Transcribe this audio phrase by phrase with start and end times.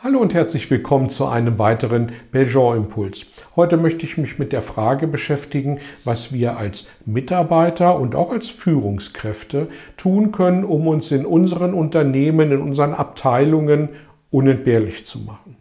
[0.00, 3.26] Hallo und herzlich willkommen zu einem weiteren Belgian-Impuls.
[3.56, 8.48] Heute möchte ich mich mit der Frage beschäftigen, was wir als Mitarbeiter und auch als
[8.48, 13.88] Führungskräfte tun können, um uns in unseren Unternehmen, in unseren Abteilungen
[14.30, 15.56] unentbehrlich zu machen.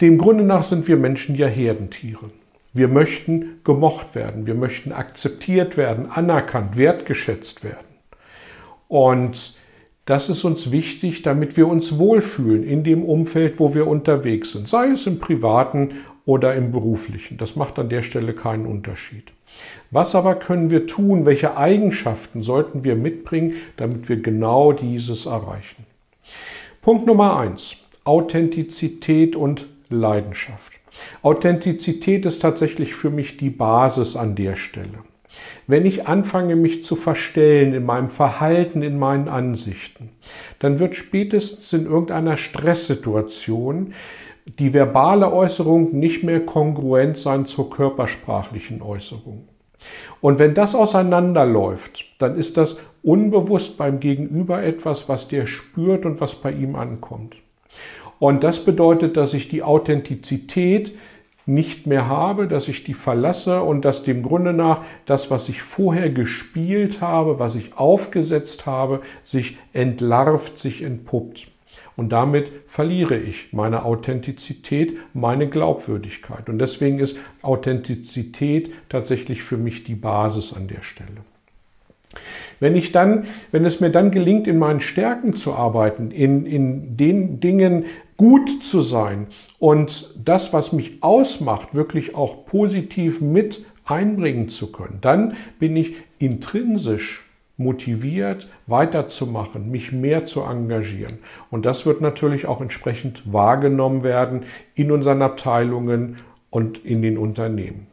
[0.00, 2.30] Dem Grunde nach sind wir Menschen ja Herdentiere.
[2.72, 7.86] Wir möchten gemocht werden, wir möchten akzeptiert werden, anerkannt, wertgeschätzt werden.
[8.88, 9.56] Und
[10.08, 14.66] das ist uns wichtig, damit wir uns wohlfühlen in dem Umfeld, wo wir unterwegs sind,
[14.66, 17.36] sei es im privaten oder im beruflichen.
[17.36, 19.24] Das macht an der Stelle keinen Unterschied.
[19.90, 21.26] Was aber können wir tun?
[21.26, 25.84] Welche Eigenschaften sollten wir mitbringen, damit wir genau dieses erreichen?
[26.80, 30.72] Punkt Nummer eins: Authentizität und Leidenschaft.
[31.20, 35.00] Authentizität ist tatsächlich für mich die Basis an der Stelle.
[35.66, 40.10] Wenn ich anfange, mich zu verstellen in meinem Verhalten, in meinen Ansichten,
[40.58, 43.92] dann wird spätestens in irgendeiner Stresssituation
[44.58, 49.46] die verbale Äußerung nicht mehr kongruent sein zur körpersprachlichen Äußerung.
[50.20, 56.20] Und wenn das auseinanderläuft, dann ist das unbewusst beim Gegenüber etwas, was der spürt und
[56.20, 57.36] was bei ihm ankommt.
[58.18, 60.98] Und das bedeutet, dass ich die Authentizität
[61.48, 65.62] nicht mehr habe, dass ich die verlasse und dass dem Grunde nach das, was ich
[65.62, 71.50] vorher gespielt habe, was ich aufgesetzt habe, sich entlarvt, sich entpuppt.
[71.96, 76.48] Und damit verliere ich meine Authentizität, meine Glaubwürdigkeit.
[76.48, 81.22] Und deswegen ist Authentizität tatsächlich für mich die Basis an der Stelle.
[82.60, 86.96] Wenn ich dann, wenn es mir dann gelingt, in meinen Stärken zu arbeiten, in, in
[86.96, 87.84] den Dingen
[88.16, 94.98] gut zu sein und das, was mich ausmacht, wirklich auch positiv mit einbringen zu können,
[95.00, 97.24] dann bin ich intrinsisch
[97.56, 101.18] motiviert, weiterzumachen, mich mehr zu engagieren.
[101.50, 106.18] Und das wird natürlich auch entsprechend wahrgenommen werden in unseren Abteilungen
[106.50, 107.88] und in den Unternehmen.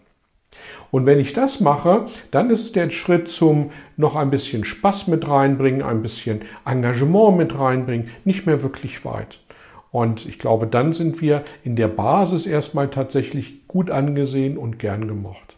[0.91, 5.27] Und wenn ich das mache, dann ist der Schritt zum noch ein bisschen Spaß mit
[5.27, 9.39] reinbringen, ein bisschen Engagement mit reinbringen, nicht mehr wirklich weit.
[9.91, 15.07] Und ich glaube, dann sind wir in der Basis erstmal tatsächlich gut angesehen und gern
[15.07, 15.55] gemocht.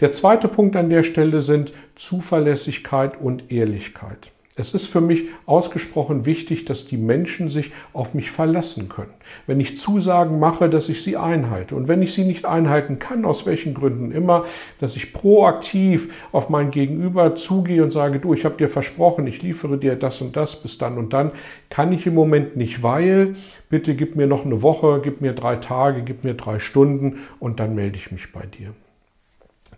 [0.00, 4.32] Der zweite Punkt an der Stelle sind Zuverlässigkeit und Ehrlichkeit.
[4.56, 9.12] Es ist für mich ausgesprochen wichtig, dass die Menschen sich auf mich verlassen können.
[9.48, 11.74] Wenn ich Zusagen mache, dass ich sie einhalte.
[11.74, 14.44] Und wenn ich sie nicht einhalten kann, aus welchen Gründen immer,
[14.78, 19.42] dass ich proaktiv auf mein Gegenüber zugehe und sage, du, ich habe dir versprochen, ich
[19.42, 21.32] liefere dir das und das bis dann und dann,
[21.68, 23.34] kann ich im Moment nicht, weil,
[23.70, 27.58] bitte gib mir noch eine Woche, gib mir drei Tage, gib mir drei Stunden und
[27.58, 28.72] dann melde ich mich bei dir.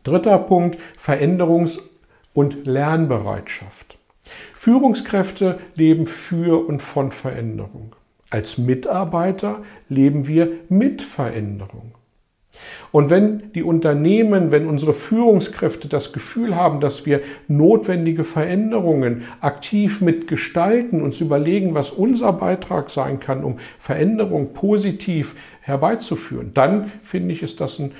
[0.05, 1.81] Dritter Punkt, Veränderungs-
[2.35, 3.97] und Lernbereitschaft.
[4.55, 7.95] Führungskräfte leben für und von Veränderung.
[8.31, 11.93] Als Mitarbeiter leben wir mit Veränderung.
[12.93, 20.01] Und wenn die Unternehmen, wenn unsere Führungskräfte das Gefühl haben, dass wir notwendige Veränderungen aktiv
[20.01, 27.43] mitgestalten, uns überlegen, was unser Beitrag sein kann, um Veränderung positiv herbeizuführen, dann finde ich,
[27.43, 27.93] ist das ein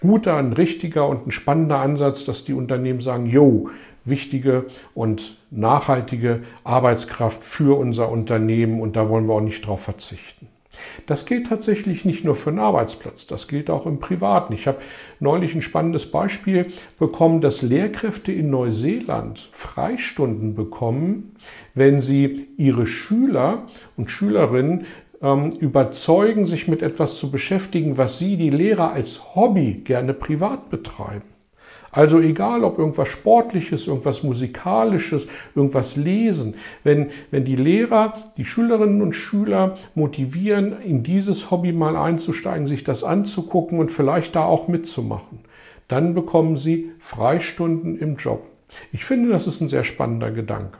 [0.00, 3.70] guter, ein richtiger und ein spannender Ansatz, dass die Unternehmen sagen, jo,
[4.04, 10.48] wichtige und nachhaltige Arbeitskraft für unser Unternehmen und da wollen wir auch nicht drauf verzichten.
[11.06, 14.52] Das gilt tatsächlich nicht nur für einen Arbeitsplatz, das gilt auch im Privaten.
[14.54, 14.78] Ich habe
[15.20, 21.34] neulich ein spannendes Beispiel bekommen, dass Lehrkräfte in Neuseeland Freistunden bekommen,
[21.74, 24.86] wenn sie ihre Schüler und Schülerinnen
[25.20, 30.70] ähm, überzeugen, sich mit etwas zu beschäftigen, was sie, die Lehrer, als Hobby gerne privat
[30.70, 31.31] betreiben.
[31.94, 36.54] Also egal, ob irgendwas Sportliches, irgendwas Musikalisches, irgendwas lesen,
[36.84, 42.82] wenn, wenn die Lehrer die Schülerinnen und Schüler motivieren, in dieses Hobby mal einzusteigen, sich
[42.82, 45.40] das anzugucken und vielleicht da auch mitzumachen,
[45.86, 48.42] dann bekommen sie Freistunden im Job.
[48.90, 50.78] Ich finde, das ist ein sehr spannender Gedanke.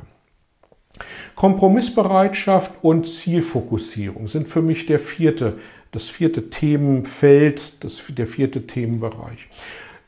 [1.35, 5.59] Kompromissbereitschaft und Zielfokussierung sind für mich der vierte,
[5.91, 9.49] das vierte Themenfeld, das, der vierte Themenbereich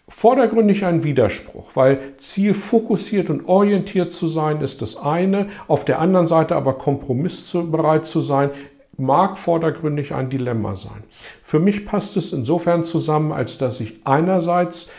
[0.08, 6.26] vordergründig ein Widerspruch, weil zielfokussiert und orientiert zu sein ist das eine, auf der anderen
[6.26, 8.50] Seite aber kompromissbereit zu sein,
[8.96, 11.04] mag vordergründig ein Dilemma sein.
[11.42, 14.90] Für mich passt es insofern zusammen, als dass ich einerseits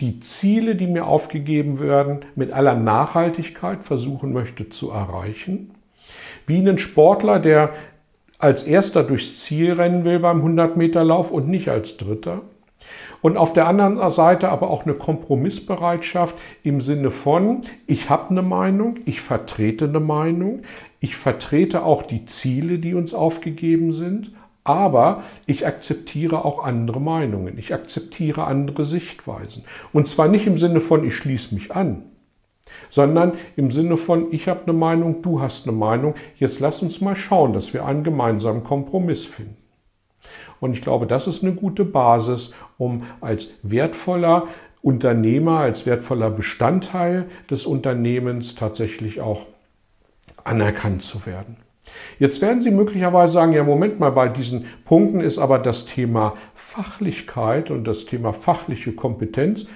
[0.00, 5.74] die Ziele, die mir aufgegeben werden, mit aller Nachhaltigkeit versuchen möchte zu erreichen.
[6.46, 7.70] Wie ein Sportler, der
[8.38, 12.42] als erster durchs Ziel rennen will beim 100-Meter-Lauf und nicht als dritter.
[13.20, 18.42] Und auf der anderen Seite aber auch eine Kompromissbereitschaft im Sinne von, ich habe eine
[18.42, 20.62] Meinung, ich vertrete eine Meinung,
[21.00, 24.32] ich vertrete auch die Ziele, die uns aufgegeben sind,
[24.64, 29.64] aber ich akzeptiere auch andere Meinungen, ich akzeptiere andere Sichtweisen.
[29.92, 32.04] Und zwar nicht im Sinne von, ich schließe mich an,
[32.88, 37.00] sondern im Sinne von, ich habe eine Meinung, du hast eine Meinung, jetzt lass uns
[37.00, 39.61] mal schauen, dass wir einen gemeinsamen Kompromiss finden.
[40.62, 44.46] Und ich glaube, das ist eine gute Basis, um als wertvoller
[44.80, 49.46] Unternehmer, als wertvoller Bestandteil des Unternehmens tatsächlich auch
[50.44, 51.56] anerkannt zu werden.
[52.20, 56.36] Jetzt werden Sie möglicherweise sagen, ja, Moment mal, bei diesen Punkten ist aber das Thema
[56.54, 59.66] Fachlichkeit und das Thema fachliche Kompetenz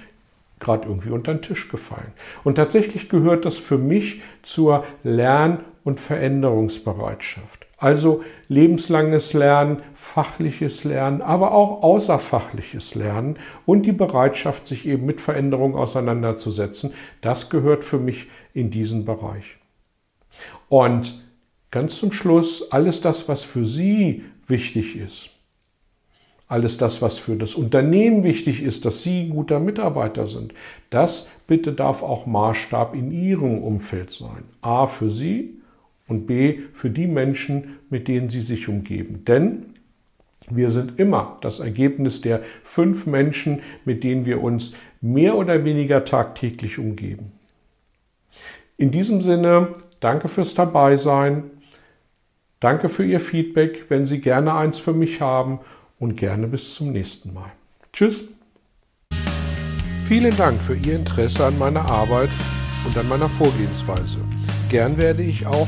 [0.61, 2.13] gerade irgendwie unter den Tisch gefallen.
[2.45, 7.66] Und tatsächlich gehört das für mich zur Lern- und Veränderungsbereitschaft.
[7.77, 13.37] Also lebenslanges Lernen, fachliches Lernen, aber auch außerfachliches Lernen
[13.67, 19.57] und die Bereitschaft, sich eben mit Veränderungen auseinanderzusetzen, das gehört für mich in diesen Bereich.
[20.69, 21.23] Und
[21.69, 25.29] ganz zum Schluss, alles das, was für Sie wichtig ist,
[26.47, 30.53] alles das, was für das Unternehmen wichtig ist, dass Sie ein guter Mitarbeiter sind,
[30.89, 34.45] das bitte darf auch Maßstab in Ihrem Umfeld sein.
[34.61, 35.61] A für Sie
[36.07, 39.25] und B für die Menschen, mit denen Sie sich umgeben.
[39.25, 39.73] Denn
[40.49, 46.05] wir sind immer das Ergebnis der fünf Menschen, mit denen wir uns mehr oder weniger
[46.05, 47.33] tagtäglich umgeben.
[48.77, 51.45] In diesem Sinne, danke fürs Dabeisein.
[52.59, 55.59] Danke für Ihr Feedback, wenn Sie gerne eins für mich haben
[55.99, 57.51] und gerne bis zum nächsten Mal.
[57.91, 58.23] Tschüss.
[60.03, 62.29] Vielen Dank für Ihr Interesse an meiner Arbeit
[62.85, 64.19] und an meiner Vorgehensweise.
[64.69, 65.67] Gern werde ich auch